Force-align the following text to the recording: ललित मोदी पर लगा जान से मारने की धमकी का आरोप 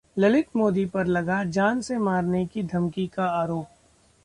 ललित 0.17 0.55
मोदी 0.55 0.85
पर 0.85 1.05
लगा 1.07 1.43
जान 1.49 1.81
से 1.81 1.97
मारने 1.97 2.45
की 2.45 2.63
धमकी 2.63 3.07
का 3.07 3.25
आरोप 3.31 3.67